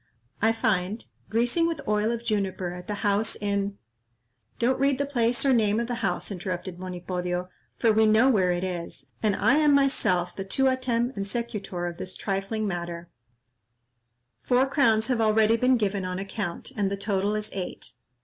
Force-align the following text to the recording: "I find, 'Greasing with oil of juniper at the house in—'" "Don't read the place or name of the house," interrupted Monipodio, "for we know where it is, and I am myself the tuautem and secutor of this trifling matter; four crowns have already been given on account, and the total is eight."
"I 0.41 0.51
find, 0.51 1.05
'Greasing 1.29 1.67
with 1.67 1.79
oil 1.87 2.11
of 2.11 2.23
juniper 2.25 2.73
at 2.73 2.87
the 2.87 3.05
house 3.07 3.35
in—'" 3.35 3.77
"Don't 4.57 4.79
read 4.79 4.97
the 4.97 5.05
place 5.05 5.45
or 5.45 5.53
name 5.53 5.79
of 5.79 5.85
the 5.85 6.01
house," 6.01 6.31
interrupted 6.31 6.79
Monipodio, 6.79 7.49
"for 7.75 7.93
we 7.93 8.07
know 8.07 8.27
where 8.27 8.51
it 8.51 8.63
is, 8.63 9.11
and 9.21 9.35
I 9.35 9.57
am 9.57 9.75
myself 9.75 10.35
the 10.35 10.43
tuautem 10.43 11.13
and 11.15 11.23
secutor 11.27 11.87
of 11.87 11.97
this 11.97 12.15
trifling 12.15 12.67
matter; 12.67 13.11
four 14.39 14.65
crowns 14.65 15.05
have 15.05 15.21
already 15.21 15.55
been 15.55 15.77
given 15.77 16.03
on 16.03 16.17
account, 16.17 16.71
and 16.75 16.89
the 16.89 16.97
total 16.97 17.35
is 17.35 17.51
eight." 17.53 17.91